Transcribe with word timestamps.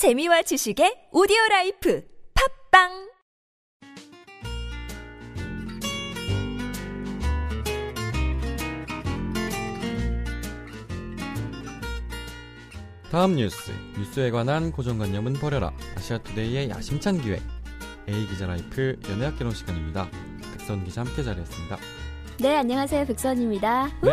재미와 0.00 0.40
지식의 0.40 1.10
오디오 1.12 1.36
라이프 1.50 2.02
팟빵 2.70 3.10
다음 13.10 13.36
뉴스, 13.36 13.72
뉴스에 13.98 14.30
관한 14.30 14.72
고정관념은 14.72 15.34
버려라. 15.34 15.70
아시아투데이의 15.98 16.70
야심찬 16.70 17.20
기획. 17.20 17.42
A 18.08 18.26
기자 18.26 18.46
라이프 18.46 18.98
연애학 19.10 19.38
개론 19.38 19.52
시간입니다. 19.52 20.08
백선 20.52 20.82
기자 20.82 21.02
함께 21.02 21.22
자리했습니다. 21.22 21.76
네, 22.38 22.56
안녕하세요. 22.56 23.04
백선입니다. 23.04 23.88
네. 24.02 24.10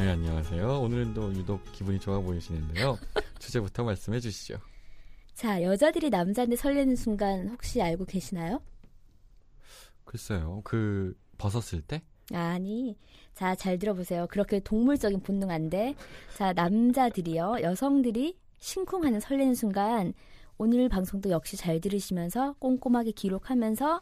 네, 0.00 0.08
안녕하세요. 0.08 0.80
오늘은 0.80 1.12
또 1.12 1.30
유독 1.34 1.62
기분이 1.72 2.00
좋아 2.00 2.18
보이시는데요. 2.20 2.96
주제부터 3.38 3.84
말씀해 3.84 4.18
주시죠. 4.18 4.56
자, 5.34 5.62
여자들이 5.62 6.08
남자한테 6.08 6.56
설레는 6.56 6.96
순간 6.96 7.50
혹시 7.50 7.82
알고 7.82 8.06
계시나요? 8.06 8.62
글쎄요. 10.06 10.62
그 10.64 11.14
벗었을 11.36 11.82
때? 11.82 12.00
아니, 12.32 12.96
자, 13.34 13.54
잘 13.54 13.78
들어보세요. 13.78 14.26
그렇게 14.30 14.60
동물적인 14.60 15.20
본능 15.20 15.50
안 15.50 15.68
돼. 15.68 15.94
자, 16.34 16.54
남자들이요, 16.54 17.58
여성들이 17.60 18.38
심쿵하는 18.56 19.20
설레는 19.20 19.54
순간, 19.54 20.14
오늘 20.56 20.88
방송도 20.88 21.28
역시 21.28 21.58
잘 21.58 21.78
들으시면서 21.78 22.54
꼼꼼하게 22.54 23.10
기록하면서 23.10 24.00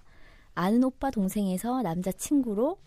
아는 0.55 0.84
오빠 0.84 1.11
동생에서 1.11 1.83
남자 1.83 2.12
친구로 2.12 2.78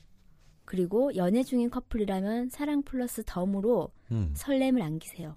그리고 0.66 1.14
연애 1.16 1.44
중인 1.44 1.70
커플이라면 1.70 2.50
사랑 2.50 2.82
플러스 2.84 3.24
덤으로 3.26 3.92
음. 4.12 4.32
설렘을 4.36 4.82
안기세요. 4.82 5.36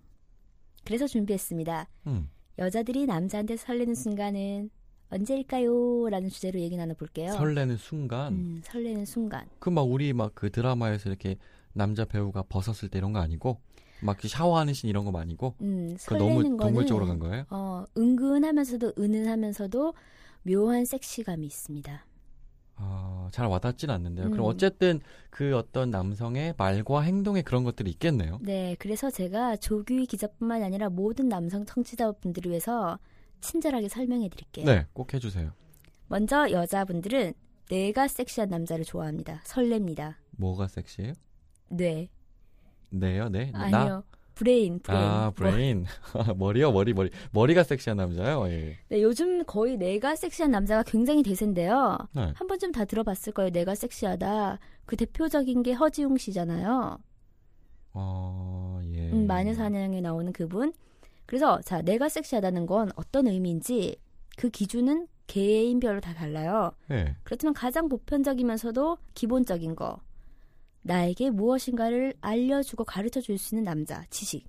그래서 0.85 1.07
준비했습니다. 1.07 1.89
음. 2.07 2.29
여자들이 2.59 3.07
남자한테 3.07 3.57
설레는 3.57 3.95
순간은 3.95 4.71
언제일까요? 5.11 6.09
라는 6.09 6.29
주제로 6.29 6.59
얘기 6.61 6.77
나눠볼게요. 6.77 7.33
설레는 7.33 7.77
순간. 7.77 8.33
음, 8.33 8.61
설레는 8.65 9.05
순간. 9.07 9.47
그 9.59 9.71
막 9.71 9.83
우리 9.83 10.13
막 10.13 10.33
그 10.35 10.51
드라마에서 10.51 11.09
이렇게 11.09 11.37
남자 11.73 12.05
배우가 12.05 12.43
벗었을 12.49 12.89
때 12.89 12.99
이런 12.99 13.13
거 13.13 13.19
아니고 13.21 13.61
막그 14.03 14.29
샤워하는 14.29 14.75
신 14.75 14.89
이런 14.91 15.05
거 15.11 15.19
아니고 15.19 15.55
음, 15.63 15.97
그 16.07 16.15
너무 16.15 16.35
설레는 16.35 16.57
거는 16.57 16.59
동물적으로 16.59 17.07
간 17.07 17.19
거예요? 17.19 17.45
어, 17.51 17.85
은근하면서도 17.97 18.93
은은하면서도 18.99 19.95
묘한 20.45 20.85
섹시감이 20.85 21.47
있습니다. 21.47 22.05
아, 22.77 23.29
잘 23.33 23.47
와닿진 23.47 23.91
않는데요. 23.91 24.31
그럼 24.31 24.47
음. 24.47 24.51
어쨌든 24.51 25.01
그 25.31 25.57
어떤 25.57 25.91
남성의 25.91 26.55
말과 26.57 27.03
행동에 27.03 27.43
그런 27.43 27.65
것들이 27.65 27.91
있겠네요. 27.91 28.39
네, 28.43 28.77
그래서 28.79 29.11
제가 29.11 29.57
조규희 29.57 30.07
기자뿐만 30.07 30.63
아니라 30.63 30.89
모든 30.89 31.29
남성 31.29 31.65
청취자분들을 31.65 32.51
위해서 32.51 32.99
친절하게 33.41 33.89
설명해 33.89 34.29
드릴게요. 34.29 34.65
네, 34.65 34.87
꼭 34.93 35.13
해주세요. 35.15 35.53
먼저 36.09 36.51
여자분들은 36.51 37.35
뇌가 37.69 38.09
섹시한 38.09 38.49
남자를 38.49 38.85
좋아합니다. 38.85 39.43
설렙니다. 39.45 40.15
뭐가 40.33 40.69
섹시해요? 40.69 41.13
네. 41.69 42.09
뇌요, 42.91 43.29
뇌. 43.29 43.51
아니요. 43.55 44.05
브레인, 44.35 44.81
브레인. 44.81 45.03
아, 45.03 45.33
뭐, 45.37 45.51
브레인. 45.51 45.87
머리요, 46.37 46.73
머리, 46.73 46.93
머리. 46.93 47.11
머리가 47.33 47.63
섹시한 47.63 47.97
남자요? 47.97 48.47
예. 48.49 48.77
네, 48.89 49.03
요즘 49.03 49.45
거의 49.45 49.77
내가 49.77 50.17
섹시한 50.17 50.51
남자가 50.51 50.83
굉장히 50.83 51.23
대세인데요. 51.23 51.99
네. 52.13 52.33
한 52.35 52.47
번쯤 52.47 52.73
다 52.73 52.85
들어봤을 52.85 53.33
거예요. 53.33 53.51
내가 53.51 53.75
섹시하다. 53.75 54.59
그 54.87 54.97
대표적인 54.97 55.63
게 55.63 55.73
허지웅 55.73 56.17
씨잖아요. 56.19 56.99
어, 57.93 58.81
예. 58.85 59.11
음, 59.11 59.27
마녀 59.27 59.55
사냥에 59.55 60.01
나오는 60.01 60.33
그분. 60.33 60.73
그래서 61.27 61.61
자, 61.63 61.81
내가 61.81 62.09
섹시하다는 62.09 62.67
건 62.67 62.91
어떤 62.97 63.29
의미인지 63.29 63.97
그 64.37 64.51
기준은 64.51 65.07
개인별로 65.27 66.01
다 66.01 66.13
달라요. 66.13 66.73
예. 66.91 67.17
그렇지만 67.23 67.55
가장 67.55 67.89
보편적이면서도 67.89 68.99
기본적인 69.15 69.77
거. 69.77 70.01
나에게 70.85 71.31
무엇인가를 71.31 72.15
알려주고 72.21 72.85
가르쳐 72.85 73.21
줄 73.21 73.39
수 73.39 73.55
있는 73.55 73.65
남자, 73.65 74.05
지식. 74.11 74.47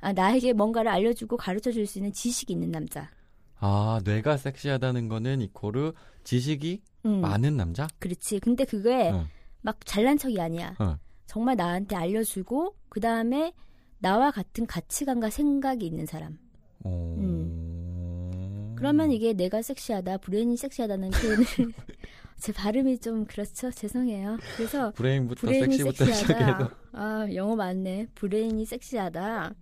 아, 0.00 0.12
나에게 0.12 0.52
뭔가를 0.52 0.90
알려주고 0.90 1.36
가르쳐 1.36 1.72
줄 1.72 1.86
수 1.86 1.98
있는 1.98 2.12
지식이 2.12 2.52
있는 2.52 2.70
남자. 2.70 3.10
아, 3.58 4.00
뇌가 4.04 4.36
섹시하다는 4.36 5.08
거는 5.08 5.40
equal 5.42 5.92
지식이 6.24 6.82
음, 7.06 7.20
많은 7.20 7.56
남자? 7.56 7.86
그렇지. 7.98 8.40
근데 8.40 8.64
그게 8.64 9.10
어. 9.10 9.26
막 9.62 9.78
잘난 9.84 10.16
척이 10.18 10.40
아니야. 10.40 10.74
어. 10.78 10.96
정말 11.26 11.56
나한테 11.56 11.96
알려주고 11.96 12.74
그 12.88 13.00
다음에 13.00 13.52
나와 13.98 14.30
같은 14.30 14.66
가치관과 14.66 15.30
생각이 15.30 15.86
있는 15.86 16.06
사람. 16.06 16.38
어... 16.84 17.14
음. 17.18 18.74
그러면 18.76 19.12
이게 19.12 19.34
뇌가 19.34 19.60
섹시하다, 19.60 20.18
브레인이 20.18 20.56
섹시하다는 20.56 21.10
표현을 21.10 21.44
제 22.40 22.52
발음이 22.52 22.98
좀 22.98 23.24
그렇죠. 23.26 23.70
죄송해요. 23.70 24.38
그래서 24.56 24.90
브레인부터 24.92 25.48
섹시부터 25.48 26.04
시작해서. 26.06 26.70
아 26.92 27.26
영어 27.34 27.54
맞네. 27.56 28.08
브레인이 28.14 28.64
섹시하다. 28.64 29.54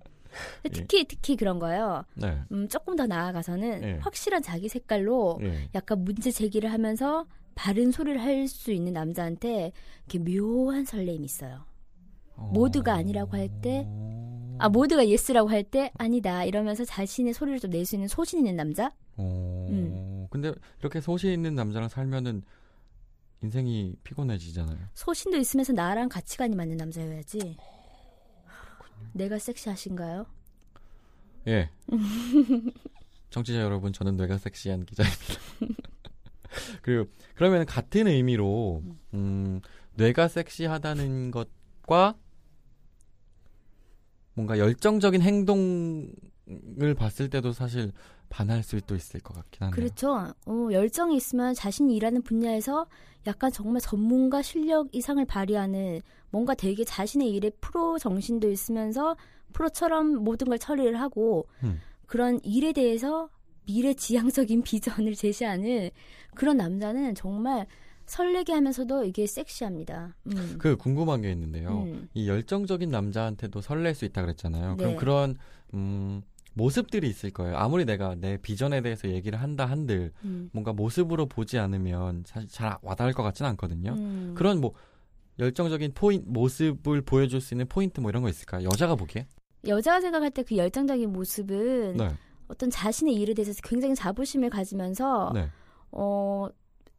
예. 0.64 0.68
특히 0.68 1.04
특히 1.06 1.36
그런 1.36 1.58
거요. 1.58 2.04
네. 2.14 2.38
음, 2.52 2.68
조금 2.68 2.96
더 2.96 3.06
나아가서는 3.06 3.82
예. 3.82 3.92
확실한 4.00 4.42
자기 4.42 4.68
색깔로 4.68 5.38
예. 5.42 5.68
약간 5.74 6.04
문제 6.04 6.30
제기를 6.30 6.70
하면서 6.72 7.26
바른 7.54 7.90
소리를 7.90 8.20
할 8.22 8.46
수 8.46 8.70
있는 8.72 8.92
남자한테 8.92 9.72
이렇게 10.06 10.18
묘한 10.38 10.84
설렘이 10.84 11.24
있어요. 11.24 11.64
모두가 12.36 12.94
아니라고 12.94 13.36
할 13.36 13.48
때, 13.60 13.84
아 14.60 14.68
모두가 14.68 15.08
yes라고 15.08 15.50
할 15.50 15.64
때 15.64 15.90
아니다 15.98 16.44
이러면서 16.44 16.84
자신의 16.84 17.34
소리를 17.34 17.58
좀 17.58 17.70
낼 17.72 17.84
수 17.84 17.96
있는 17.96 18.06
소신 18.06 18.38
있는 18.38 18.54
남자? 18.54 18.92
어... 19.16 19.66
음. 19.70 20.26
근데 20.30 20.52
이렇게 20.80 21.00
소신 21.00 21.32
있는 21.32 21.54
남자랑 21.56 21.88
살면은 21.88 22.42
인생이 23.42 23.94
피곤해지잖아요. 24.02 24.88
소신도 24.94 25.36
있으면서 25.36 25.72
나랑 25.72 26.08
가치관이 26.08 26.56
맞는 26.56 26.76
남자여야지. 26.76 27.56
내가 29.12 29.38
섹시하신가요? 29.38 30.26
예. 31.46 31.70
청취자 33.30 33.60
여러분, 33.60 33.92
저는 33.92 34.16
뇌가 34.16 34.38
섹시한 34.38 34.84
기자입니다. 34.84 35.24
그리고 36.82 37.06
그러면 37.34 37.66
같은 37.66 38.06
의미로 38.06 38.82
음, 39.14 39.60
뇌가 39.94 40.28
섹시하다는 40.28 41.30
것과 41.30 42.16
뭔가 44.34 44.58
열정적인 44.58 45.20
행동을 45.20 46.94
봤을 46.96 47.28
때도 47.28 47.52
사실 47.52 47.92
반할 48.28 48.62
수도 48.62 48.94
있을 48.94 49.20
것 49.20 49.34
같긴 49.34 49.66
하네요. 49.66 49.74
그렇죠. 49.74 50.32
어, 50.46 50.68
열정이 50.70 51.16
있으면 51.16 51.54
자신이 51.54 51.94
일하는 51.96 52.22
분야에서 52.22 52.86
약간 53.26 53.50
정말 53.50 53.80
전문가 53.80 54.42
실력 54.42 54.88
이상을 54.92 55.24
발휘하는 55.24 56.00
뭔가 56.30 56.54
되게 56.54 56.84
자신의 56.84 57.30
일에 57.30 57.50
프로 57.60 57.98
정신도 57.98 58.50
있으면서 58.50 59.16
프로처럼 59.52 60.24
모든 60.24 60.48
걸 60.48 60.58
처리를 60.58 61.00
하고 61.00 61.46
음. 61.62 61.80
그런 62.06 62.38
일에 62.42 62.72
대해서 62.72 63.30
미래 63.66 63.94
지향적인 63.94 64.62
비전을 64.64 65.14
제시하는 65.14 65.90
그런 66.34 66.56
남자는 66.56 67.14
정말 67.14 67.66
설레게 68.06 68.54
하면서도 68.54 69.04
이게 69.04 69.26
섹시합니다. 69.26 70.16
음. 70.26 70.56
그 70.58 70.76
궁금한 70.76 71.20
게 71.20 71.30
있는데요. 71.30 71.82
음. 71.82 72.08
이 72.14 72.26
열정적인 72.26 72.88
남자한테도 72.88 73.60
설렐 73.60 73.94
수 73.94 74.06
있다 74.06 74.22
그랬잖아요. 74.22 74.76
네. 74.76 74.76
그럼 74.76 74.96
그런 74.96 75.36
음, 75.74 76.22
모습들이 76.58 77.08
있을 77.08 77.30
거예요. 77.30 77.56
아무리 77.56 77.84
내가 77.84 78.16
내 78.16 78.36
비전에 78.36 78.80
대해서 78.82 79.08
얘기를 79.08 79.40
한다 79.40 79.64
한들 79.64 80.12
음. 80.24 80.50
뭔가 80.52 80.72
모습으로 80.72 81.26
보지 81.26 81.58
않으면 81.58 82.24
사실 82.26 82.48
잘 82.48 82.76
와닿을 82.82 83.12
것 83.12 83.22
같지는 83.22 83.50
않거든요. 83.52 83.92
음. 83.92 84.34
그런 84.36 84.60
뭐 84.60 84.74
열정적인 85.38 85.92
포인 85.94 86.24
모습을 86.26 87.02
보여줄 87.02 87.40
수 87.40 87.54
있는 87.54 87.66
포인트 87.68 88.00
뭐 88.00 88.10
이런 88.10 88.22
거 88.24 88.28
있을까요? 88.28 88.64
여자가 88.64 88.96
보기에? 88.96 89.26
여자가 89.66 90.00
생각할 90.00 90.30
때 90.32 90.42
그 90.42 90.56
열정적인 90.56 91.12
모습은 91.12 91.96
네. 91.96 92.10
어떤 92.48 92.70
자신의 92.70 93.14
일에 93.14 93.34
대해서 93.34 93.52
굉장히 93.62 93.94
자부심을 93.94 94.50
가지면서 94.50 95.30
네. 95.34 95.48
어 95.92 96.48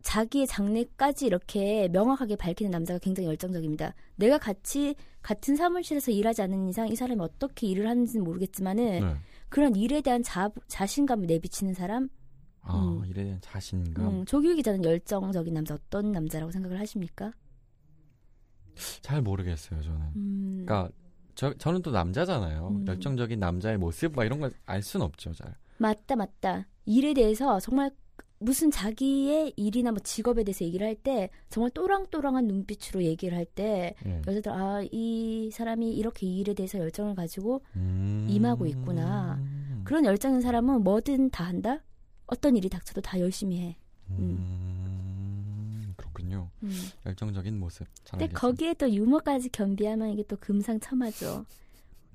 자기의 0.03 0.47
장래까지 0.47 1.25
이렇게 1.25 1.89
명확하게 1.89 2.37
밝히는 2.37 2.71
남자가 2.71 2.99
굉장히 2.99 3.27
열정적입니다. 3.27 3.93
내가 4.15 4.37
같이 4.37 4.95
같은 5.21 5.57
사무실에서 5.57 6.11
일하지 6.11 6.41
않는 6.43 6.69
이상 6.69 6.87
이 6.87 6.95
사람이 6.95 7.19
어떻게 7.21 7.67
일을 7.67 7.89
하는지는 7.89 8.23
모르겠지만은 8.23 8.85
네. 9.01 9.15
그런 9.49 9.75
일에 9.75 10.01
대한 10.01 10.23
자, 10.23 10.49
자신감을 10.67 11.27
내비치는 11.27 11.73
사람. 11.73 12.09
아, 12.61 12.75
음. 12.75 13.05
일에 13.05 13.23
대한 13.23 13.39
자신감. 13.41 14.07
음, 14.07 14.25
조규 14.25 14.55
기자는 14.55 14.83
열정적인 14.83 15.53
남자 15.53 15.73
어떤 15.73 16.11
남자라고 16.11 16.51
생각을 16.51 16.79
하십니까? 16.79 17.31
잘 19.01 19.21
모르겠어요, 19.21 19.81
저는. 19.81 20.01
음, 20.15 20.63
그러니까 20.65 20.89
저, 21.35 21.53
저는 21.53 21.81
또 21.81 21.91
남자잖아요. 21.91 22.67
음. 22.67 22.87
열정적인 22.87 23.39
남자의 23.39 23.77
모습 23.77 24.15
막 24.15 24.25
이런 24.25 24.39
걸알 24.39 24.81
수는 24.81 25.05
없죠, 25.05 25.33
잘. 25.33 25.55
맞다 25.77 26.15
맞다. 26.15 26.67
일에 26.85 27.13
대해서 27.13 27.59
정말 27.59 27.91
무슨 28.41 28.71
자기의 28.71 29.53
일이나 29.57 29.91
뭐 29.91 29.99
직업에 29.99 30.43
대해서 30.43 30.63
얘기를 30.65 30.87
할 30.87 30.95
때 30.95 31.29
정말 31.49 31.71
또랑또랑한 31.71 32.47
눈빛으로 32.47 33.03
얘기를 33.03 33.37
할때 33.37 33.95
예. 34.05 34.21
여자들 34.27 34.51
아 34.51 34.81
이 34.91 35.49
사람이 35.51 35.91
이렇게 35.93 36.25
이 36.25 36.39
일에 36.39 36.53
대해서 36.53 36.79
열정을 36.79 37.15
가지고 37.15 37.61
음. 37.75 38.25
임하고 38.29 38.65
있구나. 38.65 39.39
그런 39.83 40.05
열정 40.05 40.31
있는 40.31 40.41
사람은 40.41 40.83
뭐든 40.83 41.29
다 41.31 41.43
한다. 41.45 41.79
어떤 42.27 42.55
일이 42.55 42.69
닥쳐도 42.69 43.01
다 43.01 43.19
열심히 43.19 43.59
해. 43.59 43.77
음, 44.11 45.93
그렇군요. 45.97 46.49
음. 46.63 46.71
열정적인 47.05 47.59
모습. 47.59 47.87
잘 48.03 48.19
근데 48.19 48.25
알겠습니다. 48.25 48.39
거기에 48.39 48.73
또 48.75 48.91
유머까지 48.91 49.49
겸비하면 49.49 50.09
이게 50.09 50.23
또 50.23 50.37
금상첨화죠. 50.39 51.45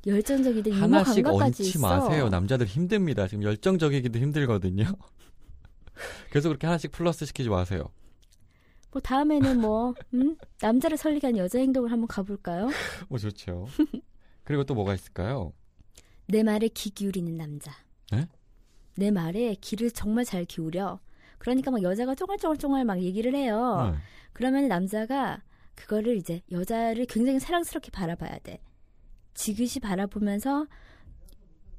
열정적이든 0.07 0.73
유머 0.73 0.83
하나씩 0.83 1.25
감각까지 1.25 1.63
얹지 1.63 1.63
있어. 1.71 1.79
마세요. 1.81 2.29
남자들 2.29 2.67
힘듭니다. 2.67 3.27
지금 3.27 3.43
열정적이기도 3.43 4.19
힘들거든요. 4.19 4.85
계속 6.31 6.49
그렇게 6.51 6.67
하나씩 6.67 6.91
플러스 6.93 7.27
시키지 7.27 7.49
마세요. 7.49 7.91
뭐 8.91 9.01
다음에는 9.01 9.61
뭐 9.61 9.95
음? 10.15 10.37
남자를 10.61 10.97
설리게 10.97 11.27
한 11.27 11.37
여자 11.37 11.59
행동을 11.59 11.91
한번 11.91 12.07
가볼까요? 12.07 12.69
오, 13.09 13.19
좋죠. 13.19 13.67
그리고 14.45 14.65
또 14.65 14.75
뭐가 14.75 14.95
있을까요? 14.95 15.53
내 16.27 16.43
말에 16.43 16.69
귀 16.69 16.91
기울이는 16.91 17.37
남자. 17.37 17.73
네? 18.13 18.29
내 18.97 19.11
말에 19.11 19.57
귀를 19.61 19.91
정말 19.91 20.25
잘 20.25 20.45
기울여. 20.45 21.01
그러니까 21.39 21.71
막 21.71 21.83
여자가 21.83 22.15
쫑알쫑알쫑알 22.15 22.85
막 22.85 23.03
얘기를 23.03 23.35
해요. 23.35 23.93
네. 23.93 23.99
그러면 24.33 24.69
남자가 24.69 25.43
그거를 25.75 26.17
이제 26.17 26.41
여자를 26.51 27.07
굉장히 27.07 27.41
사랑스럽게 27.41 27.91
바라봐야 27.91 28.39
돼. 28.39 28.61
지그시 29.35 29.81
바라보면서 29.81 30.67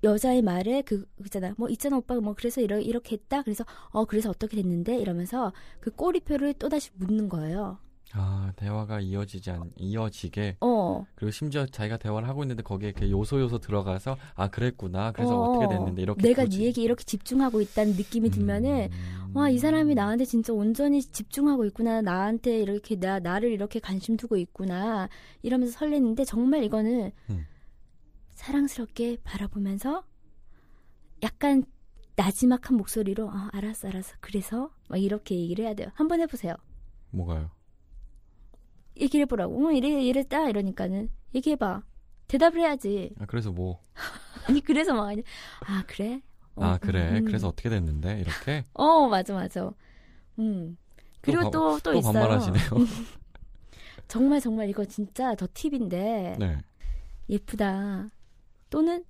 여자의 0.05 0.41
말에 0.41 0.81
그 0.83 1.05
있잖아. 1.25 1.53
뭐 1.57 1.67
있잖아 1.69 1.97
오빠 1.97 2.15
뭐 2.15 2.33
그래서 2.35 2.61
이러, 2.61 2.79
이렇게 2.79 3.15
했다. 3.15 3.41
그래서 3.43 3.65
어 3.89 4.05
그래서 4.05 4.29
어떻게 4.29 4.55
됐는데 4.57 4.97
이러면서 4.97 5.51
그 5.79 5.91
꼬리표를 5.91 6.53
또 6.53 6.69
다시 6.69 6.91
묻는 6.95 7.27
거예요. 7.27 7.79
아, 8.17 8.53
대화가 8.55 9.01
이어지지 9.01 9.51
않, 9.51 9.71
이어지게. 9.77 10.57
어. 10.61 11.05
그리고 11.15 11.31
심지어 11.31 11.65
자기가 11.65 11.97
대화를 11.97 12.29
하고 12.29 12.43
있는데 12.43 12.63
거기에 12.63 12.89
이렇게 12.89 13.11
요소 13.11 13.41
요소 13.41 13.59
들어가서 13.59 14.15
아, 14.35 14.47
그랬구나. 14.47 15.11
그래서 15.11 15.37
어, 15.37 15.49
어, 15.49 15.53
떻게 15.59 15.75
됐는데 15.75 16.01
이렇게 16.01 16.21
내가 16.21 16.43
보지. 16.43 16.59
네 16.59 16.65
얘기 16.65 16.81
이렇게 16.81 17.03
집중하고 17.03 17.59
있다는 17.59 17.93
느낌이 17.93 18.29
들면은 18.29 18.89
음. 18.91 19.31
와이 19.35 19.57
사람이 19.57 19.95
나한테 19.95 20.23
진짜 20.23 20.53
온전히 20.53 21.01
집중하고 21.01 21.65
있구나 21.65 22.01
나한테 22.01 22.61
이렇게 22.61 22.97
나 22.97 23.19
나를 23.19 23.51
이렇게 23.51 23.81
관심 23.81 24.15
두고 24.15 24.37
있구나 24.37 25.09
이러면서 25.41 25.77
설레는데 25.77 26.23
정말 26.23 26.63
이거는 26.63 27.11
음. 27.31 27.45
사랑스럽게 28.35 29.17
바라보면서 29.23 30.03
약간 31.23 31.63
나지막한 32.15 32.77
목소리로 32.77 33.27
어, 33.27 33.49
알았어 33.51 33.87
알았어 33.89 34.15
그래서 34.21 34.71
막 34.87 34.97
이렇게 35.01 35.35
얘기를 35.35 35.65
해야 35.65 35.73
돼요 35.73 35.89
한번 35.95 36.21
해보세요 36.21 36.55
뭐가요? 37.09 37.49
얘기를 38.97 39.23
해보라고 39.23 39.67
어, 39.67 39.71
이래 39.71 40.01
이랬다 40.03 40.49
이러니까는 40.49 41.09
얘기해봐 41.33 41.83
대답을 42.27 42.59
해야지 42.61 43.13
아, 43.19 43.25
그래서 43.25 43.51
뭐? 43.51 43.81
아니 44.47 44.61
그래서 44.61 44.93
막 44.93 45.07
그냥, 45.07 45.23
아 45.61 45.83
그래 45.87 46.21
어, 46.55 46.63
아, 46.63 46.77
그래. 46.77 47.09
음, 47.09 47.15
음. 47.17 47.25
그래서 47.25 47.47
어떻게 47.49 47.69
됐는데? 47.69 48.19
이렇게? 48.21 48.63
어 48.73 49.07
맞아 49.09 49.33
맞아 49.33 49.73
음 50.39 50.77
그리고 51.21 51.43
바- 51.43 51.49
또또 51.49 51.79
또 51.79 51.93
있어요 51.95 52.13
반말하시네요. 52.13 52.69
정말 54.07 54.39
정말 54.39 54.69
이거 54.69 54.85
진짜 54.85 55.35
더 55.35 55.47
팁인데 55.53 56.35
네. 56.39 56.57
예쁘다 57.29 58.09
또는 58.75 59.05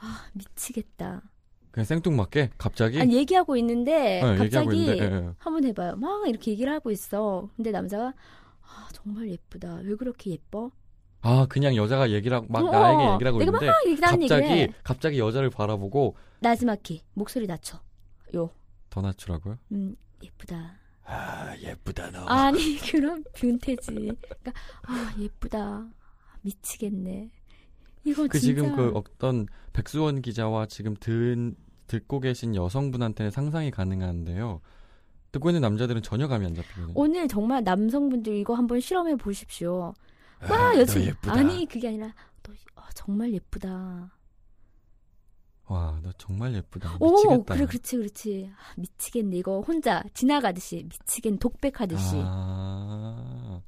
아 0.00 0.26
미치겠다. 0.32 1.22
그냥 1.70 1.84
생뚱맞게 1.84 2.50
갑자기? 2.58 3.00
아니 3.00 3.14
얘기하고 3.14 3.56
있는데 3.58 4.20
네, 4.20 4.30
얘기하고 4.32 4.38
갑자기 4.42 4.76
있는데, 4.80 5.04
예, 5.04 5.26
예. 5.28 5.32
한번 5.38 5.64
해봐요. 5.64 5.94
막 5.94 6.28
이렇게 6.28 6.50
얘기를 6.50 6.72
하고 6.72 6.90
있어. 6.90 7.48
근데 7.54 7.70
남자가 7.70 8.12
아 8.62 8.88
정말 8.92 9.30
예쁘다. 9.30 9.76
왜 9.84 9.94
그렇게 9.94 10.32
예뻐? 10.32 10.72
아 11.20 11.46
그냥 11.48 11.76
여자가 11.76 12.10
얘기를 12.10 12.36
하고 12.36 12.46
막 12.48 12.64
어, 12.66 12.70
나에게 12.72 13.12
얘기를 13.12 13.28
하고 13.32 13.40
있는데 13.42 13.66
갑자기 14.00 14.44
해. 14.44 14.68
갑자기 14.82 15.18
여자를 15.20 15.50
바라보고 15.50 16.16
나지막히 16.40 17.02
목소리 17.14 17.46
낮춰. 17.46 17.80
더 18.90 19.00
낮추라고요? 19.02 19.58
음 19.70 19.94
예쁘다. 20.20 20.78
아 21.04 21.56
예쁘다 21.58 22.10
너. 22.10 22.24
아니 22.24 22.76
그런 22.90 23.22
변태지. 23.34 23.92
그러니까 23.92 24.52
아 24.82 25.14
예쁘다. 25.16 25.86
미치겠네 26.42 27.30
이거 28.06 28.26
그 28.28 28.38
진짜 28.38 28.62
지금 28.62 28.76
그 28.76 28.92
어떤 28.94 29.46
백수원 29.72 30.22
기자와 30.22 30.66
지금 30.66 30.94
든 30.94 31.56
듣고 31.86 32.20
계신 32.20 32.54
여성분한테는 32.54 33.30
상상이 33.30 33.70
가능한데요. 33.70 34.60
듣고 35.32 35.50
있는 35.50 35.60
남자들은 35.60 36.02
전혀 36.02 36.28
감이 36.28 36.46
안 36.46 36.54
잡히거든요. 36.54 36.92
오늘 36.94 37.28
정말 37.28 37.62
남성분들 37.64 38.34
이거 38.34 38.54
한번 38.54 38.80
실험해 38.80 39.16
보십시오. 39.16 39.92
아, 40.40 40.52
와 40.52 40.78
여친 40.78 41.02
예쁘다. 41.02 41.32
아니 41.34 41.66
그게 41.66 41.88
아니라 41.88 42.14
너 42.42 42.52
어, 42.76 42.82
정말 42.94 43.32
예쁘다. 43.32 44.12
와, 45.68 45.98
너 46.00 46.12
정말 46.16 46.54
예쁘다. 46.54 46.96
오 47.00 47.10
미치겠다. 47.10 47.54
그래 47.54 47.66
그렇지 47.66 47.96
그렇지 47.96 48.50
아, 48.56 48.74
미치겠네 48.76 49.36
이거 49.36 49.60
혼자 49.62 50.04
지나가듯이 50.14 50.84
미치겠네 50.84 51.38
독백하듯이 51.38 52.14
아, 52.22 53.60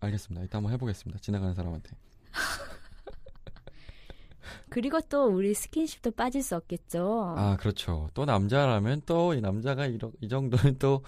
알겠습니다. 0.00 0.44
이따 0.46 0.58
한번 0.58 0.72
해보겠습니다. 0.72 1.20
지나가는 1.20 1.54
사람한테. 1.54 1.90
그리고 4.68 5.00
또 5.02 5.26
우리 5.26 5.54
스킨십도 5.54 6.12
빠질 6.12 6.42
수 6.42 6.56
없겠죠. 6.56 7.34
아, 7.36 7.56
그렇죠. 7.58 8.08
또 8.14 8.24
남자라면 8.24 9.02
또 9.06 9.34
이 9.34 9.40
남자가 9.40 9.86
이러, 9.86 10.10
이 10.20 10.28
정도는 10.28 10.78
또 10.78 11.02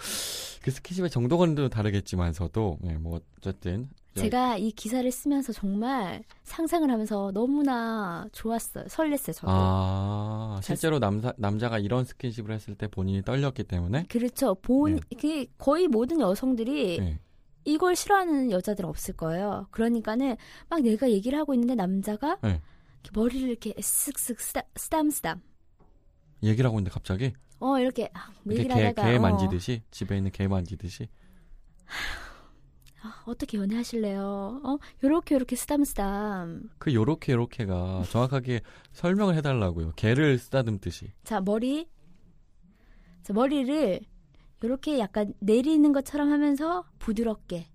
그 0.63 0.73
스킨십의 0.73 1.11
정도는 1.11 1.55
또 1.55 1.69
다르겠지만서도, 1.69 2.79
네, 2.81 2.95
뭐 2.95 3.21
어쨌든 3.39 3.89
제가 4.17 4.57
이 4.57 4.73
기사를 4.73 5.09
쓰면서 5.13 5.53
정말 5.53 6.25
상상을 6.43 6.91
하면서 6.91 7.31
너무나 7.33 8.27
좋았어요. 8.33 8.87
설렜어요 8.87 9.33
저도. 9.33 9.47
아, 9.49 10.59
실제로 10.65 10.99
남자 10.99 11.33
남자가 11.37 11.79
이런 11.79 12.05
스킨십을 12.05 12.51
했을 12.51 12.75
때 12.75 12.89
본인이 12.89 13.23
떨렸기 13.23 13.63
때문에 13.63 14.07
그렇죠. 14.09 14.57
본 14.57 14.97
네. 14.97 15.17
그 15.21 15.47
거의 15.59 15.87
모든 15.87 16.21
여성들이 16.21 16.99
네. 16.99 17.19
이걸 17.65 17.95
싫어하는 17.95 18.51
여자들은 18.51 18.89
없을 18.89 19.15
거예요. 19.15 19.69
그러니까는 19.71 20.37
막 20.69 20.81
내가 20.81 21.09
얘기를 21.11 21.39
하고 21.39 21.55
있는데 21.55 21.77
남자가 21.77 22.39
네. 22.43 22.61
이렇게 23.07 23.11
머리를 23.13 23.49
이렇게 23.49 23.73
쓱쓱 23.75 24.39
쓰다, 24.39 24.63
쓰담 24.77 25.11
쓰담. 25.11 25.41
얘기를 26.43 26.67
하고 26.69 26.79
있는데 26.79 26.93
갑자기 26.93 27.33
어 27.59 27.79
이렇게 27.79 28.11
아, 28.13 28.29
뭐 28.43 28.53
이렇게 28.55 28.69
개, 28.69 28.85
하다가 28.85 29.09
개 29.09 29.17
어, 29.17 29.21
만지듯이 29.21 29.83
집에 29.91 30.17
있는 30.19 30.31
개 30.31 30.47
만지듯이 30.47 31.09
아, 33.03 33.23
어떻게 33.27 33.57
연애하실래요? 33.59 34.61
어 34.65 34.79
요렇게 35.03 35.35
요렇게 35.37 35.57
쓰담쓰담. 35.57 36.71
그 36.79 36.93
요렇게 36.93 37.33
요렇게가 37.33 38.03
정확하게 38.11 38.61
설명을 38.93 39.35
해달라고요. 39.37 39.93
개를 39.97 40.39
쓰다듬듯이. 40.39 41.13
자 41.25 41.41
머리 41.41 41.89
자 43.23 43.33
머리를 43.33 44.01
요렇게 44.63 44.99
약간 44.99 45.33
내리는 45.41 45.91
것처럼 45.93 46.31
하면서 46.31 46.85
부드럽게 46.99 47.67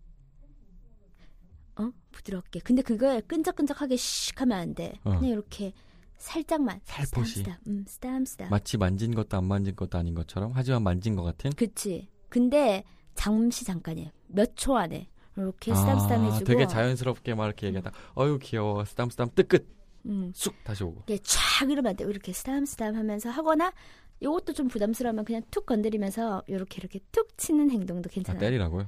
어 1.81 1.91
부드럽게 2.11 2.59
근데 2.61 2.81
그걸 2.81 3.21
끈적끈적하게 3.21 3.95
씩 3.95 4.39
하면 4.41 4.57
안 4.59 4.73
돼. 4.75 4.93
어. 5.03 5.11
그냥 5.17 5.25
이렇게 5.25 5.73
살짝만 6.17 6.81
살포시. 6.83 7.43
음 7.67 7.83
쓰담쓰담. 7.87 8.49
마치 8.49 8.77
만진 8.77 9.15
것도 9.15 9.37
안 9.37 9.45
만진 9.45 9.75
것도 9.75 9.97
아닌 9.97 10.13
것처럼 10.13 10.51
하지만 10.53 10.83
만진 10.83 11.15
것 11.15 11.23
같은. 11.23 11.51
그치. 11.53 12.09
근데 12.29 12.83
잠시 13.15 13.65
잠깐이에요. 13.65 14.09
몇 14.27 14.55
초 14.55 14.77
안에 14.77 15.09
이렇게 15.35 15.73
쓰담쓰담 15.73 16.23
해주고. 16.25 16.35
아, 16.35 16.43
되게 16.43 16.67
자연스럽게 16.67 17.33
막 17.35 17.45
이렇게 17.45 17.67
얘기하다. 17.67 17.91
어유 18.17 18.37
귀여워. 18.39 18.85
쓰담쓰담 18.85 19.29
뜨끝. 19.35 19.67
음, 20.05 20.31
쑥 20.35 20.55
다시 20.63 20.83
오고. 20.83 21.03
이렇게 21.07 21.21
촥 21.23 21.69
이러면 21.71 21.91
안 21.91 21.95
돼. 21.95 22.03
이렇게 22.05 22.33
쓰담쓰담 22.33 22.95
하면서 22.95 23.29
하거나 23.29 23.71
이것도 24.19 24.53
좀 24.53 24.67
부담스러우면 24.67 25.25
그냥 25.25 25.41
툭 25.49 25.65
건드리면서 25.65 26.43
이렇게 26.47 26.77
이렇게 26.79 26.99
툭 27.11 27.35
치는 27.37 27.71
행동도 27.71 28.09
아, 28.09 28.13
괜찮아요. 28.13 28.39
때리라고요? 28.39 28.87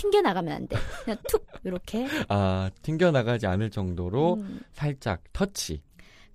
튕겨 0.00 0.22
나가면 0.22 0.52
안 0.52 0.66
돼. 0.66 0.76
그냥 1.04 1.18
툭 1.28 1.46
이렇게. 1.62 2.06
아 2.28 2.70
튕겨 2.82 3.10
나가지 3.10 3.46
않을 3.46 3.70
정도로 3.70 4.34
음, 4.34 4.60
살짝 4.72 5.22
터치. 5.32 5.82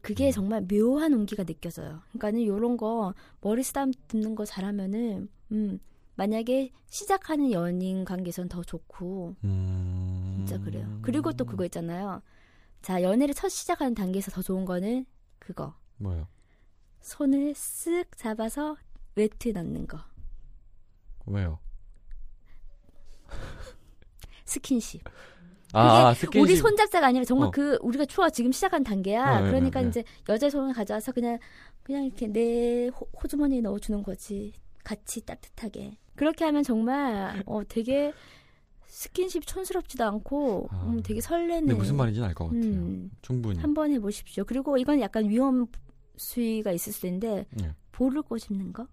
그게 0.01 0.29
정말 0.31 0.61
묘한 0.61 1.13
온기가 1.13 1.43
느껴져요. 1.43 2.01
그러니까는 2.09 2.45
요런 2.45 2.77
거 2.77 3.15
머리 3.41 3.63
쓰담 3.63 3.91
듣는 4.07 4.35
거 4.35 4.45
잘하면은 4.45 5.29
음 5.51 5.79
만약에 6.15 6.71
시작하는 6.87 7.51
연인 7.51 8.05
관계선 8.05 8.47
더 8.47 8.63
좋고 8.63 9.35
음... 9.43 10.35
진짜 10.37 10.63
그래요. 10.63 10.99
그리고 11.01 11.33
또 11.33 11.43
그거 11.43 11.65
있잖아요. 11.65 12.21
자 12.83 13.01
연애를 13.01 13.33
첫 13.33 13.49
시작하는 13.49 13.95
단계에서 13.95 14.29
더 14.29 14.43
좋은 14.43 14.63
거는 14.63 15.07
그거 15.39 15.73
뭐요? 15.97 16.27
손을 17.01 17.53
쓱 17.53 18.05
잡아서 18.15 18.77
외투에 19.15 19.53
넣는 19.53 19.87
거 19.87 19.97
왜요? 21.25 21.57
스킨십. 24.45 25.01
아, 25.73 26.07
아 26.07 26.13
스킨십. 26.13 26.41
우리 26.41 26.55
손잡자가 26.55 27.07
아니라 27.07 27.25
정말 27.25 27.47
어. 27.47 27.51
그 27.51 27.77
우리가 27.81 28.05
추워 28.05 28.29
지금 28.29 28.51
시작한 28.51 28.83
단계야. 28.83 29.37
어, 29.37 29.41
네, 29.41 29.47
그러니까 29.47 29.79
네, 29.81 29.85
네. 29.85 29.89
이제 29.89 30.03
여자 30.29 30.49
손을 30.49 30.73
가져와서 30.73 31.11
그냥 31.11 31.37
그냥 31.83 32.05
이렇게 32.05 32.27
내 32.27 32.87
호, 32.87 33.07
호주머니에 33.21 33.61
넣어주는 33.61 34.03
거지. 34.03 34.53
같이 34.83 35.25
따뜻하게. 35.25 35.97
그렇게 36.15 36.45
하면 36.45 36.63
정말 36.63 37.43
어 37.45 37.61
되게 37.67 38.13
스킨십 38.85 39.45
촌스럽지도 39.45 40.05
않고 40.05 40.69
아. 40.71 40.85
음, 40.87 41.01
되게 41.03 41.19
설레는. 41.19 41.77
무슨 41.77 41.97
말인지는 41.97 42.27
알것 42.29 42.47
같아요. 42.49 42.63
음, 42.63 43.11
충분히. 43.21 43.59
한번 43.59 43.91
해보십시오. 43.91 44.45
그리고 44.45 44.77
이건 44.77 45.01
약간 45.01 45.27
위험 45.27 45.67
수위가 46.15 46.71
있을 46.71 46.93
수 46.93 47.05
있는데 47.07 47.45
네. 47.51 47.73
볼을 47.91 48.21
꼬집는 48.21 48.71
거? 48.71 48.87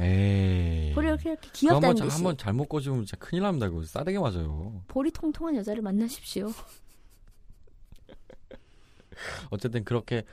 에이. 0.00 0.92
볼이 0.94 1.06
이렇게, 1.06 1.30
이렇게 1.30 1.48
귀엽다는 1.52 1.96
듯이 1.96 2.16
한번 2.16 2.36
잘못 2.36 2.68
꼬집으면 2.68 3.04
진짜 3.04 3.16
큰일 3.18 3.42
납니다. 3.42 3.68
그거 3.68 3.84
싸대게 3.84 4.18
맞아요. 4.18 4.82
볼이 4.88 5.10
통통한 5.10 5.56
여자를 5.56 5.82
만나십시오. 5.82 6.50
어쨌든 9.50 9.84
그렇게 9.84 10.24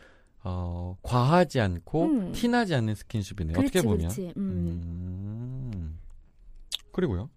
어, 0.43 0.95
과하지 1.01 1.59
않고 1.59 2.05
음. 2.05 2.31
티나지 2.31 2.73
않는 2.75 2.95
스킨십이네요. 2.95 3.57
그렇지, 3.57 3.79
어떻게 3.79 3.81
보면. 3.81 3.99
그렇지. 3.99 4.33
음. 4.37 5.71
음. 5.75 5.99
그리고요. 6.91 7.29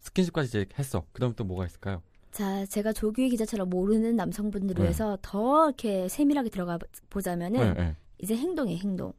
스킨십까지 0.00 0.48
이제 0.48 0.66
했어. 0.78 1.04
그다음 1.12 1.34
또 1.34 1.44
뭐가 1.44 1.66
있을까요? 1.66 2.02
자, 2.30 2.64
제가 2.66 2.92
조규희 2.92 3.30
기자처럼 3.30 3.70
모르는 3.70 4.14
남성분들을 4.16 4.80
네. 4.80 4.84
위해서 4.84 5.18
더 5.22 5.66
이렇게 5.66 6.08
세밀하게 6.08 6.50
들어가 6.50 6.78
보자면은 7.08 7.60
네, 7.60 7.74
네. 7.74 7.96
이제 8.18 8.36
행동이 8.36 8.78
행동. 8.78 9.12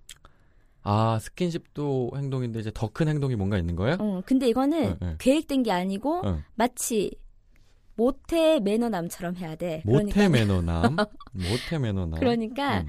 아 0.90 1.20
스킨십도 1.20 2.12
행동인데 2.16 2.60
이제 2.60 2.72
더 2.74 2.88
큰 2.90 3.08
행동이 3.10 3.36
뭔가 3.36 3.58
있는 3.58 3.76
거예요? 3.76 3.98
어, 4.00 4.22
근데 4.26 4.48
이거는 4.48 4.82
네, 4.82 4.98
네. 5.02 5.16
계획된 5.20 5.64
게 5.64 5.72
아니고 5.72 6.22
어. 6.26 6.42
마치 6.56 7.12
모태 7.96 8.60
매너남처럼 8.62 9.36
해야 9.38 9.56
돼. 9.56 9.82
모태 9.86 10.12
그러니까, 10.14 10.30
매너남, 10.30 10.96
모태 11.34 11.80
매너남. 11.80 12.20
그러니까 12.20 12.80
음, 12.82 12.88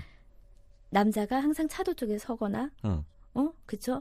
남자가 0.90 1.40
항상 1.40 1.66
차도 1.68 1.94
쪽에 1.94 2.18
서거나 2.18 2.70
응. 2.84 3.04
어, 3.34 3.50
그쵸? 3.66 4.00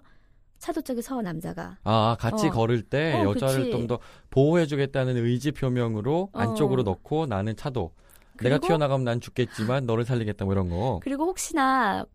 차도 0.59 0.81
쪽에 0.81 1.01
서 1.01 1.21
남자가. 1.21 1.77
아 1.83 2.15
같이 2.19 2.47
어. 2.47 2.49
걸을 2.51 2.81
때 2.83 3.13
어, 3.15 3.29
여자를. 3.31 3.71
좀 3.71 3.87
더 3.87 3.99
보호해주겠다는 4.31 5.17
의지 5.17 5.51
표명으로 5.51 6.29
어. 6.33 6.39
안쪽으로 6.39 6.83
넣고 6.83 7.25
나는 7.25 7.55
차도. 7.55 7.91
내가 8.41 8.59
튀어나가면 8.59 9.03
난 9.03 9.19
죽겠지만 9.21 9.85
너를 9.87 10.05
살리겠다 10.05 10.45
뭐 10.45 10.53
이런 10.53 10.69
거. 10.69 10.99
그리고 11.03 11.25
혹시나 11.25 12.05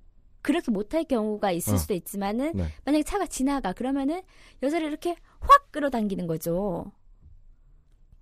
그렇게 0.43 0.71
못할 0.71 1.05
경우가 1.05 1.53
있을 1.53 1.75
어. 1.75 1.77
수도 1.77 1.95
있지만은 1.95 2.53
네. 2.55 2.67
만약에 2.85 3.03
차가 3.05 3.27
지나가 3.27 3.73
그러면은 3.73 4.23
여자를 4.63 4.89
이렇게 4.89 5.17
확 5.41 5.71
끌어당기는 5.73 6.27
거죠. 6.27 6.93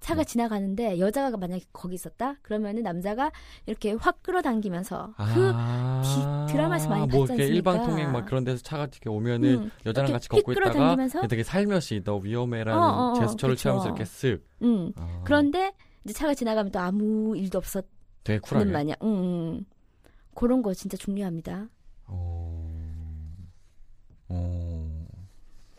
차가 0.00 0.22
네. 0.22 0.28
지나가는데 0.30 0.98
여자가 0.98 1.36
만약에 1.36 1.62
거기 1.74 1.94
있었다 1.94 2.36
그러면은 2.40 2.82
남자가 2.82 3.30
이렇게 3.66 3.92
확 3.92 4.22
끌어당기면서 4.22 5.12
그 5.34 5.50
아, 5.54 6.46
디- 6.46 6.52
드라마에서 6.52 6.88
많이 6.88 7.06
뭐 7.06 7.26
봤지 7.26 7.34
이렇게 7.34 7.54
일방 7.54 7.74
않습니까? 7.74 7.90
통행 8.02 8.12
막 8.12 8.24
그런 8.24 8.44
데서 8.44 8.62
차가 8.62 8.84
이렇게 8.84 9.10
오면은 9.10 9.64
음, 9.64 9.70
여자랑 9.84 10.08
이렇게 10.08 10.12
같이 10.14 10.28
걷고 10.30 10.52
휙 10.52 10.58
있다가? 10.58 11.26
되게 11.28 11.42
살며시 11.42 12.02
너 12.02 12.16
위험해라는 12.16 12.82
어, 12.82 12.86
어, 12.86 13.10
어, 13.10 13.14
제스처를 13.20 13.56
그쵸. 13.56 13.62
취하면서 13.62 13.88
이렇게 13.88 14.04
쓱. 14.04 14.40
음. 14.62 14.92
아, 14.96 15.20
그런데 15.24 15.72
이제 16.04 16.14
차가 16.14 16.32
지나가면 16.32 16.72
또 16.72 16.78
아무 16.78 17.36
일도 17.36 17.58
없었는 17.58 17.86
되게 18.24 18.38
쿨하게. 18.38 18.70
마냥 18.72 18.96
음, 19.02 19.06
음. 19.08 19.66
그런 20.34 20.62
거 20.62 20.72
진짜 20.72 20.96
중요합니다. 20.96 21.68
어, 22.10 23.46
어, 24.28 25.06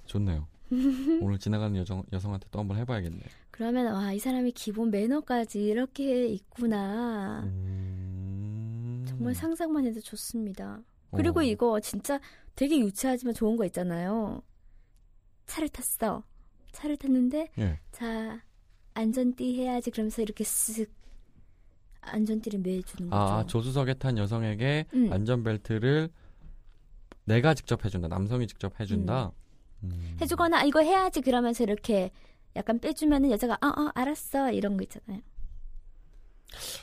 좋네요. 0.06 0.48
오늘 1.22 1.38
지나가는 1.38 1.76
여성, 1.78 2.04
여성한테 2.14 2.48
또 2.52 2.60
한번 2.60 2.78
해봐야겠네. 2.78 3.20
그러면 3.52 3.94
와 3.94 4.14
이 4.14 4.20
사람이 4.20 4.52
기본 4.54 4.90
매너까지 4.92 5.62
이렇게 5.64 6.28
있구나. 6.28 7.42
음... 7.44 9.06
정말 9.08 9.36
상상만 9.36 9.86
해도 9.86 10.00
좋습니다. 10.00 10.82
그리고 11.12 11.42
어. 11.42 11.44
이거 11.44 11.80
진짜 11.82 12.20
되게 12.56 12.80
유치하지만 12.80 13.34
좋은 13.34 13.58
거 13.58 13.66
있잖아요. 13.66 14.42
차를 15.46 15.68
탔어. 15.70 16.24
차를 16.72 16.96
탔는데 16.96 17.50
예. 17.60 17.80
자 17.92 18.42
안전띠 18.94 19.58
해야지 19.58 19.92
그러면서 19.92 20.22
이렇게 20.22 20.46
쓱 20.46 20.88
안전띠를 22.00 22.60
매주는 22.62 23.10
거죠. 23.10 23.22
아, 23.22 23.46
조수석에 23.46 23.96
탄 23.96 24.18
여성에게 24.18 24.86
음. 24.94 25.12
안전벨트를 25.12 26.10
내가 27.32 27.54
직접 27.54 27.86
해준다. 27.86 28.10
남성이 28.10 28.46
직접 28.46 28.78
해준다. 28.80 29.32
음. 29.84 30.18
해주거나 30.20 30.60
아, 30.60 30.64
이거 30.64 30.82
해야지 30.82 31.22
그러면서 31.22 31.64
이렇게 31.64 32.12
약간 32.58 32.80
빼주면은 32.80 33.32
여자가 33.32 33.58
어, 33.62 33.68
어, 33.68 33.92
알았어 33.96 34.52
이런 34.52 34.76
거 34.76 34.84
있잖아요. 34.84 35.22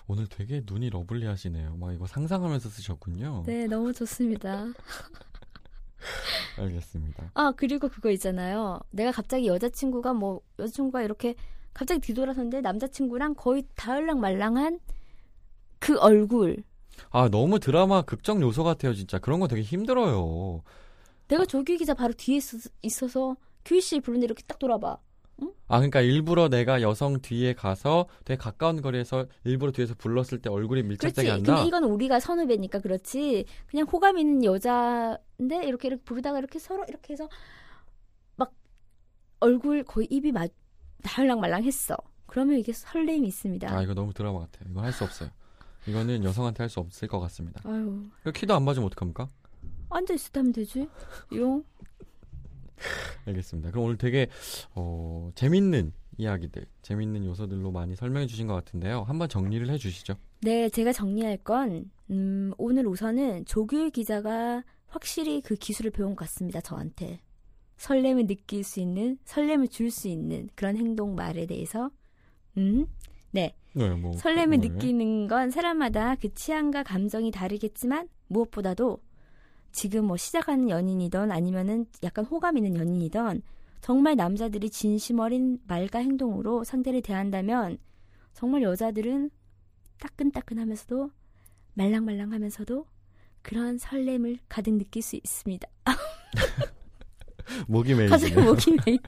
오늘 0.06 0.26
되게 0.26 0.62
눈이 0.64 0.88
러블리하시네요. 0.88 1.76
막 1.76 1.92
이거 1.92 2.06
상상하면서 2.06 2.70
쓰셨군요. 2.70 3.42
네, 3.46 3.66
너무 3.66 3.92
좋습니다. 3.92 4.64
알겠습니다. 6.56 7.30
아 7.34 7.52
그리고 7.54 7.90
그거 7.90 8.10
있잖아요. 8.12 8.80
내가 8.90 9.12
갑자기 9.12 9.48
여자친구가 9.48 10.14
뭐 10.14 10.40
여자친구가 10.58 11.02
이렇게 11.02 11.34
갑자기 11.74 12.00
뒤돌아섰는데 12.00 12.62
남자친구랑 12.62 13.34
거의 13.34 13.64
다을랑 13.74 14.18
말랑한 14.20 14.80
그 15.78 15.98
얼굴. 15.98 16.64
아 17.10 17.28
너무 17.28 17.58
드라마 17.60 18.02
극적 18.02 18.40
요소 18.40 18.64
같아요. 18.64 18.94
진짜 18.94 19.18
그런 19.18 19.40
거 19.40 19.48
되게 19.48 19.62
힘들어요. 19.62 20.62
내가 21.28 21.44
조규 21.44 21.76
기자 21.76 21.94
바로 21.94 22.12
뒤에 22.16 22.40
있어, 22.82 23.08
서 23.08 23.36
규희 23.64 23.80
씨 23.80 24.00
부르는데 24.00 24.24
이렇게 24.24 24.42
딱 24.46 24.58
돌아봐. 24.58 24.98
아 25.68 25.76
그러니까 25.76 26.00
일부러 26.00 26.48
내가 26.48 26.82
여성 26.82 27.20
뒤에 27.20 27.52
가서 27.52 28.08
되게 28.24 28.36
가까운 28.38 28.80
거리에서 28.82 29.26
일부러 29.44 29.70
뒤에서 29.70 29.94
불렀을 29.94 30.40
때 30.42 30.50
얼굴이. 30.50 30.82
밀착되게 30.82 31.30
한다. 31.30 31.54
근데 31.54 31.68
이건 31.68 31.84
우리가 31.84 32.18
선후배니까 32.18 32.80
그렇지. 32.80 33.44
그냥 33.66 33.86
호감 33.86 34.18
있는 34.18 34.42
여자인데 34.44 35.64
이렇게 35.64 35.88
이렇게 35.88 36.02
부르다가 36.02 36.38
이렇게 36.38 36.58
서로 36.58 36.84
이렇게 36.88 37.12
해서 37.12 37.28
막 38.36 38.52
얼굴 39.40 39.84
거의 39.84 40.08
입이 40.10 40.32
막 40.32 40.48
달랑말랑했어. 41.04 41.96
그러면 42.26 42.58
이게 42.58 42.72
설렘이 42.72 43.26
있습니다. 43.28 43.70
아 43.72 43.82
이거 43.82 43.94
너무 43.94 44.12
드라마 44.12 44.40
같아요. 44.40 44.68
이건 44.70 44.84
할 44.84 44.92
수 44.92 45.04
없어요. 45.04 45.30
이거는 45.86 46.24
여성한테 46.24 46.62
할 46.62 46.68
수 46.68 46.80
없을 46.80 47.08
것 47.08 47.20
같습니다. 47.20 47.60
아유 47.64 48.08
키도 48.34 48.54
안 48.54 48.64
맞으면 48.64 48.86
어떡합니까? 48.86 49.28
앉아 49.90 50.14
하면 50.34 50.52
되지. 50.52 50.88
용. 51.34 51.64
알겠습니다. 53.26 53.70
그럼 53.70 53.86
오늘 53.86 53.96
되게 53.98 54.28
어, 54.74 55.30
재밌는 55.34 55.92
이야기들, 56.16 56.66
재밌는 56.82 57.24
요소들로 57.24 57.70
많이 57.70 57.94
설명해 57.96 58.26
주신 58.26 58.46
것 58.46 58.54
같은데요. 58.54 59.02
한번 59.02 59.28
정리를 59.28 59.68
해 59.70 59.78
주시죠. 59.78 60.14
네, 60.42 60.68
제가 60.68 60.92
정리할 60.92 61.38
건 61.38 61.90
음, 62.10 62.52
오늘 62.58 62.86
우선은 62.86 63.44
조규 63.46 63.90
기자가 63.90 64.62
확실히 64.86 65.40
그 65.40 65.54
기술을 65.54 65.90
배운 65.90 66.10
것 66.10 66.24
같습니다. 66.24 66.60
저한테 66.60 67.20
설렘을 67.76 68.26
느낄 68.26 68.64
수 68.64 68.80
있는, 68.80 69.18
설렘을 69.24 69.68
줄 69.68 69.90
수 69.90 70.08
있는 70.08 70.48
그런 70.54 70.76
행동 70.76 71.14
말에 71.14 71.46
대해서 71.46 71.90
음, 72.56 72.86
네, 73.30 73.54
네, 73.74 73.90
뭐 73.90 74.12
설렘을 74.16 74.60
네. 74.60 74.68
느끼는 74.68 75.28
건 75.28 75.50
사람마다 75.50 76.16
그 76.16 76.32
취향과 76.34 76.82
감정이 76.82 77.30
다르겠지만 77.30 78.08
무엇보다도 78.28 78.98
지금 79.72 80.06
뭐 80.06 80.16
시작하는 80.16 80.68
연인이던 80.70 81.30
아니면은 81.30 81.86
약간 82.02 82.24
호감 82.24 82.56
있는 82.56 82.76
연인이던 82.76 83.42
정말 83.80 84.16
남자들이 84.16 84.70
진심 84.70 85.20
어린 85.20 85.60
말과 85.66 86.00
행동으로 86.00 86.64
상대를 86.64 87.02
대한다면 87.02 87.78
정말 88.32 88.62
여자들은 88.62 89.30
따끈따끈하면서도 90.00 91.10
말랑말랑하면서도 91.74 92.86
그런 93.42 93.78
설렘을 93.78 94.38
가득 94.48 94.74
느낄 94.74 95.02
수 95.02 95.16
있습니다. 95.16 95.68
목이 97.66 97.94
갑자기 98.08 98.34
메이지네. 98.34 98.44
목이 98.44 98.76
메이. 98.84 98.98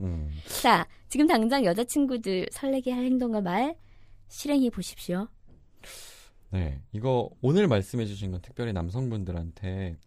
음. 0.00 0.30
자, 0.62 0.86
지금 1.12 1.26
당장 1.26 1.66
여자친구들 1.66 2.48
설레게 2.50 2.90
할 2.90 3.04
행동과 3.04 3.42
말 3.42 3.76
실행해 4.28 4.70
보십시오. 4.70 5.28
네, 6.48 6.80
이거 6.90 7.28
오늘 7.42 7.68
말씀해 7.68 8.06
주신 8.06 8.30
건 8.30 8.40
특별히 8.40 8.72
남성분들한테 8.72 9.98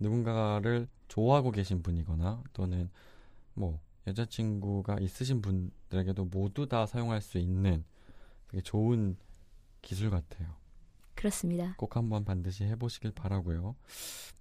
누군가를 0.00 0.88
좋아하고 1.06 1.52
계신 1.52 1.80
분이거나 1.80 2.42
또는 2.52 2.90
뭐 3.54 3.78
여자친구가 4.08 4.98
있으신 4.98 5.42
분들에게도 5.42 6.24
모두 6.24 6.66
다 6.66 6.86
사용할 6.86 7.20
수 7.20 7.38
있는 7.38 7.84
되게 8.48 8.60
좋은 8.60 9.16
기술 9.80 10.10
같아요. 10.10 10.56
그렇습니다. 11.14 11.76
꼭 11.76 11.94
한번 11.94 12.24
반드시 12.24 12.64
해보시길 12.64 13.12
바라고요. 13.12 13.76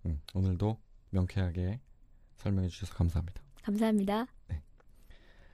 음, 0.07 0.19
오늘도 0.33 0.79
명쾌하게 1.11 1.79
설명해 2.37 2.69
주셔서 2.69 2.95
감사합니다. 2.95 3.39
감사합니다. 3.61 4.25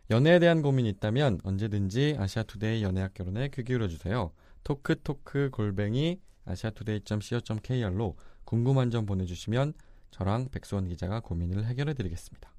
연애에 0.10 0.40
대한 0.40 0.62
고민이 0.62 0.90
있다면 0.90 1.40
언제든지 1.44 2.18
아시아투데이 2.20 2.84
연애학 2.84 3.14
결혼에 3.14 3.50
귀 3.54 3.64
기울여 3.64 3.88
주세요. 3.88 4.32
토크토크 4.64 5.50
골뱅이 5.52 6.20
아시아투데이.co.kr로 6.46 8.18
궁금한 8.44 8.92
점 8.92 9.06
보내주시면 9.06 9.74
저랑 10.12 10.50
백수원 10.52 10.88
기자가 10.88 11.22
고민을 11.22 11.66
해결해 11.66 11.94
드리겠습니다. 11.94 12.52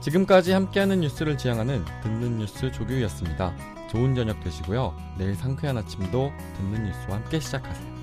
지금까지 0.00 0.52
함께하는 0.52 1.00
뉴스를 1.00 1.36
지향하는 1.36 1.84
듣는 2.04 2.38
뉴스 2.38 2.70
조규였습니다. 2.70 3.56
좋은 3.88 4.14
저녁 4.14 4.40
되시고요. 4.40 4.96
내일 5.18 5.34
상쾌한 5.34 5.78
아침도 5.78 6.30
듣는 6.56 6.84
뉴스와 6.84 7.16
함께 7.16 7.40
시작하세요. 7.40 7.95